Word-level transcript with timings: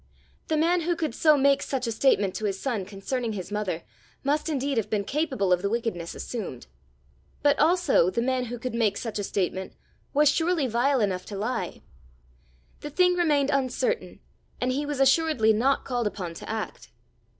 The 0.47 0.57
man 0.57 0.81
who 0.81 0.95
could 0.95 1.13
so 1.13 1.37
make 1.37 1.61
such 1.61 1.85
a 1.85 1.91
statement 1.91 2.33
to 2.33 2.45
his 2.45 2.59
son 2.59 2.85
concerning 2.85 3.33
his 3.33 3.51
mother, 3.51 3.83
must 4.23 4.49
indeed 4.49 4.77
have 4.77 4.89
been 4.89 5.03
capable 5.03 5.53
of 5.53 5.61
the 5.61 5.69
wickedness 5.69 6.15
assumed! 6.15 6.65
but 7.43 7.59
also 7.59 8.09
the 8.09 8.19
man 8.23 8.45
who 8.45 8.57
could 8.57 8.73
make 8.73 8.97
such 8.97 9.19
a 9.19 9.23
statement 9.23 9.73
was 10.11 10.27
surely 10.27 10.65
vile 10.65 11.01
enough 11.01 11.27
to 11.27 11.37
lie! 11.37 11.83
The 12.79 12.89
thing 12.89 13.13
remained 13.13 13.51
uncertain, 13.53 14.21
and 14.59 14.71
he 14.71 14.87
was 14.87 14.99
assuredly 14.99 15.53
not 15.53 15.85
called 15.85 16.07
upon 16.07 16.33
to 16.33 16.49
act! 16.49 16.89